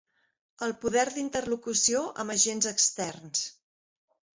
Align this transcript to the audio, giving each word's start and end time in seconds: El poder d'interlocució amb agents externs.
El 0.67 0.73
poder 0.85 1.03
d'interlocució 1.11 2.03
amb 2.25 2.39
agents 2.39 2.73
externs. 2.77 3.49